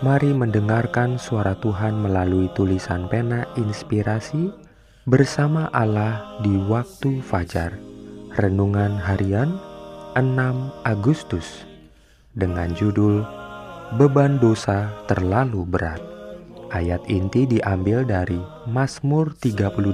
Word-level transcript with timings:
Mari 0.00 0.32
mendengarkan 0.32 1.20
suara 1.20 1.52
Tuhan 1.60 2.00
melalui 2.00 2.48
tulisan 2.56 3.04
pena 3.12 3.44
inspirasi 3.60 4.48
bersama 5.04 5.68
Allah 5.76 6.40
di 6.40 6.56
waktu 6.56 7.20
fajar. 7.20 7.76
Renungan 8.32 8.96
harian 8.96 9.60
6 10.16 10.40
Agustus 10.88 11.68
dengan 12.32 12.72
judul 12.72 13.28
Beban 14.00 14.40
dosa 14.40 14.88
terlalu 15.04 15.68
berat. 15.68 16.00
Ayat 16.72 17.04
inti 17.04 17.44
diambil 17.44 18.00
dari 18.00 18.40
Mazmur 18.72 19.36
38 19.36 19.84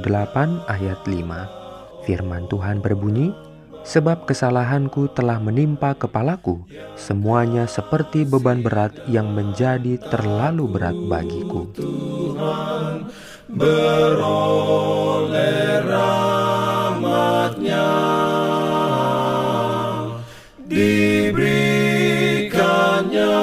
ayat 0.71 1.03
5. 1.03 2.07
Firman 2.07 2.47
Tuhan 2.47 2.79
berbunyi, 2.79 3.35
Sebab 3.87 4.27
kesalahanku 4.27 5.15
telah 5.15 5.39
menimpa 5.39 5.95
kepalaku, 5.95 6.67
semuanya 6.99 7.71
seperti 7.71 8.27
beban 8.27 8.59
berat 8.59 8.91
yang 9.07 9.31
menjadi 9.31 9.95
terlalu 10.11 10.67
berat 10.67 10.99
bagiku. 11.07 11.71
Tuhan 11.71 13.07
beroleh 13.47 14.27
rahmatnya 15.87 17.87
diberikannya 20.67 23.39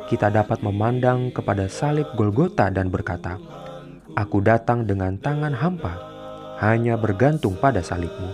kita 0.07 0.31
dapat 0.31 0.63
memandang 0.63 1.35
kepada 1.35 1.67
salib 1.67 2.07
Golgota 2.15 2.71
dan 2.71 2.95
berkata, 2.95 3.43
Aku 4.15 4.41
datang 4.41 4.87
dengan 4.87 5.19
tangan 5.19 5.53
hampa, 5.53 5.99
hanya 6.63 6.95
bergantung 6.97 7.59
pada 7.59 7.83
salibmu. 7.83 8.31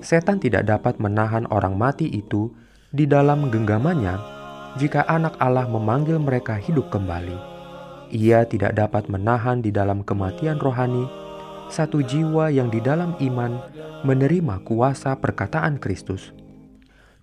Setan 0.00 0.38
tidak 0.38 0.66
dapat 0.66 0.96
menahan 1.02 1.44
orang 1.50 1.76
mati 1.76 2.06
itu 2.06 2.54
di 2.92 3.06
dalam 3.08 3.48
genggamannya 3.48 4.31
jika 4.80 5.04
anak 5.04 5.36
Allah 5.36 5.68
memanggil 5.68 6.16
mereka 6.16 6.56
hidup 6.56 6.88
kembali. 6.88 7.36
Ia 8.12 8.44
tidak 8.44 8.76
dapat 8.76 9.08
menahan 9.08 9.64
di 9.64 9.72
dalam 9.72 10.04
kematian 10.04 10.60
rohani 10.60 11.08
satu 11.72 12.04
jiwa 12.04 12.52
yang 12.52 12.68
di 12.68 12.84
dalam 12.84 13.16
iman 13.16 13.56
menerima 14.04 14.60
kuasa 14.68 15.16
perkataan 15.16 15.80
Kristus. 15.80 16.36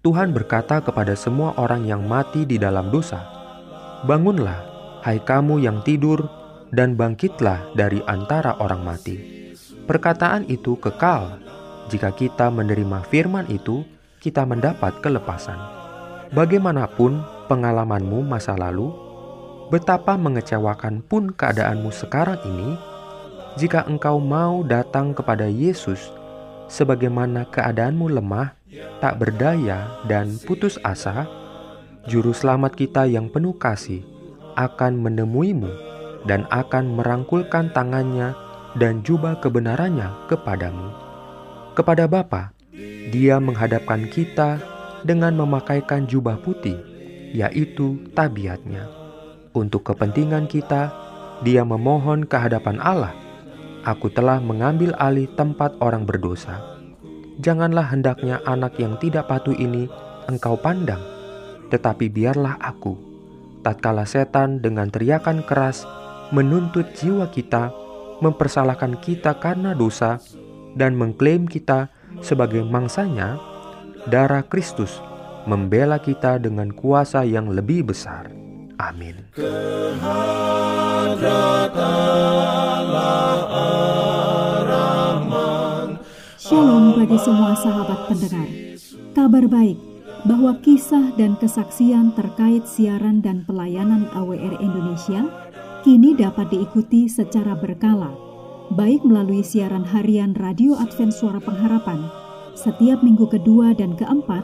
Tuhan 0.02 0.34
berkata 0.34 0.82
kepada 0.82 1.14
semua 1.14 1.54
orang 1.62 1.86
yang 1.86 2.02
mati 2.10 2.50
di 2.50 2.58
dalam 2.58 2.90
dosa, 2.90 3.22
"Bangunlah, 4.10 4.58
hai 5.06 5.22
kamu 5.22 5.62
yang 5.62 5.86
tidur, 5.86 6.26
dan 6.74 6.98
bangkitlah 6.98 7.78
dari 7.78 8.02
antara 8.10 8.58
orang 8.58 8.82
mati." 8.82 9.18
Perkataan 9.86 10.50
itu 10.50 10.78
kekal. 10.82 11.38
Jika 11.90 12.14
kita 12.14 12.50
menerima 12.50 13.06
firman 13.10 13.46
itu, 13.50 13.86
kita 14.22 14.46
mendapat 14.46 15.02
kelepasan. 15.02 15.58
Bagaimanapun 16.34 17.39
pengalamanmu 17.50 18.22
masa 18.22 18.54
lalu, 18.54 18.94
betapa 19.74 20.14
mengecewakan 20.16 21.02
pun 21.02 21.34
keadaanmu 21.34 21.90
sekarang 21.90 22.38
ini, 22.46 22.78
jika 23.58 23.90
engkau 23.90 24.22
mau 24.22 24.62
datang 24.62 25.18
kepada 25.18 25.50
Yesus, 25.50 26.14
sebagaimana 26.70 27.50
keadaanmu 27.50 28.06
lemah, 28.14 28.54
tak 29.02 29.18
berdaya, 29.18 30.00
dan 30.06 30.38
putus 30.46 30.78
asa, 30.86 31.26
Juru 32.06 32.32
Selamat 32.32 32.78
kita 32.78 33.10
yang 33.10 33.28
penuh 33.28 33.58
kasih 33.58 34.06
akan 34.56 35.02
menemuimu 35.02 35.70
dan 36.24 36.46
akan 36.54 36.96
merangkulkan 36.96 37.74
tangannya 37.74 38.38
dan 38.78 39.02
jubah 39.02 39.42
kebenarannya 39.42 40.30
kepadamu. 40.30 40.94
Kepada 41.74 42.06
Bapa, 42.06 42.54
Dia 43.10 43.42
menghadapkan 43.42 44.06
kita 44.08 44.62
dengan 45.02 45.34
memakaikan 45.36 46.06
jubah 46.06 46.38
putih, 46.40 46.78
yaitu 47.32 48.00
tabiatnya. 48.14 48.90
Untuk 49.54 49.86
kepentingan 49.88 50.46
kita, 50.46 50.94
dia 51.42 51.66
memohon 51.66 52.28
kehadapan 52.28 52.78
Allah, 52.84 53.14
Aku 53.88 54.12
telah 54.12 54.44
mengambil 54.44 54.92
alih 55.00 55.32
tempat 55.40 55.72
orang 55.80 56.04
berdosa. 56.04 56.60
Janganlah 57.40 57.88
hendaknya 57.88 58.44
anak 58.44 58.76
yang 58.76 59.00
tidak 59.00 59.32
patuh 59.32 59.56
ini 59.56 59.88
engkau 60.28 60.60
pandang, 60.60 61.00
tetapi 61.72 62.12
biarlah 62.12 62.60
aku. 62.60 63.00
Tatkala 63.64 64.04
setan 64.04 64.60
dengan 64.60 64.92
teriakan 64.92 65.48
keras 65.48 65.88
menuntut 66.36 66.92
jiwa 67.00 67.32
kita, 67.32 67.72
mempersalahkan 68.20 69.00
kita 69.00 69.40
karena 69.40 69.72
dosa, 69.72 70.20
dan 70.76 71.00
mengklaim 71.00 71.48
kita 71.48 71.88
sebagai 72.20 72.68
mangsanya, 72.68 73.40
darah 74.12 74.44
Kristus 74.44 75.00
membela 75.50 75.98
kita 75.98 76.38
dengan 76.38 76.70
kuasa 76.70 77.26
yang 77.26 77.50
lebih 77.50 77.90
besar. 77.90 78.30
Amin. 78.78 79.18
Shalom 86.38 86.86
bagi 87.02 87.18
semua 87.18 87.58
sahabat 87.58 88.00
pendengar. 88.14 88.50
Kabar 89.18 89.46
baik 89.50 89.78
bahwa 90.30 90.54
kisah 90.62 91.18
dan 91.18 91.34
kesaksian 91.42 92.14
terkait 92.14 92.70
siaran 92.70 93.26
dan 93.26 93.42
pelayanan 93.50 94.06
AWR 94.14 94.62
Indonesia 94.62 95.26
kini 95.82 96.14
dapat 96.14 96.54
diikuti 96.54 97.10
secara 97.10 97.58
berkala, 97.58 98.14
baik 98.78 99.02
melalui 99.02 99.42
siaran 99.42 99.84
harian 99.84 100.38
Radio 100.38 100.78
Advent 100.78 101.16
Suara 101.16 101.42
Pengharapan 101.42 102.30
setiap 102.60 103.00
minggu 103.00 103.24
kedua 103.32 103.72
dan 103.72 103.96
keempat, 103.96 104.44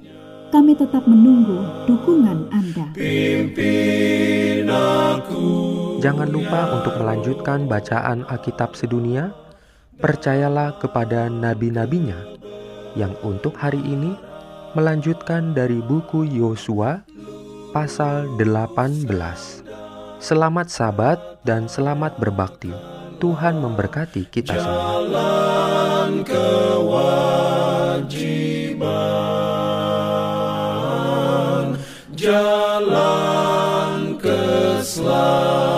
kami 0.51 0.75
tetap 0.75 1.07
menunggu 1.07 1.63
dukungan 1.87 2.51
Anda. 2.51 2.91
Aku. 5.15 5.43
Jangan 6.03 6.27
lupa 6.27 6.75
untuk 6.75 6.99
melanjutkan 6.99 7.71
bacaan 7.71 8.27
Alkitab 8.27 8.75
sedunia. 8.75 9.31
Percayalah 10.01 10.75
kepada 10.81 11.31
nabi-nabinya 11.31 12.17
yang 12.99 13.15
untuk 13.23 13.55
hari 13.55 13.79
ini 13.79 14.17
melanjutkan 14.75 15.53
dari 15.55 15.79
buku 15.79 16.25
Yosua 16.27 17.05
pasal 17.71 18.27
18. 18.35 19.07
Selamat 20.19 20.67
sabat 20.67 21.21
dan 21.47 21.71
selamat 21.71 22.19
berbakti. 22.19 22.73
Tuhan 23.21 23.61
memberkati 23.61 24.25
kita 24.27 24.57
semua. 24.57 25.05
Jalan 25.05 26.25
kewajiban 26.25 27.31
jalan 32.21 34.13
keselamatan. 34.21 35.70